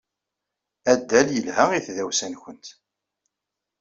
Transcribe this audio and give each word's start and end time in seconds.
Addal 0.91 1.27
yelha 1.35 1.65
i 1.73 1.79
tdawsa-nwent. 1.85 2.65